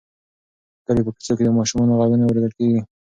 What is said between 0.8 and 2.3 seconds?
کلي په کوڅو کې د ماشومانو غږونه